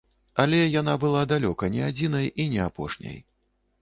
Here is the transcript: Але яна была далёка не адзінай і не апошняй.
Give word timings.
Але 0.43 0.61
яна 0.61 0.95
была 1.03 1.21
далёка 1.33 1.69
не 1.75 1.85
адзінай 1.91 2.25
і 2.45 2.49
не 2.55 2.61
апошняй. 2.69 3.17